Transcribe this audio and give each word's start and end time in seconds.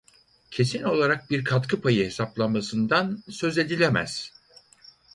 Kesin 0.51 0.83
olarak 0.83 1.29
bir 1.29 1.43
katkı 1.43 1.81
payı 1.81 2.05
hesaplamasından 2.05 3.23
söz 3.29 3.57
edilemez. 3.57 4.31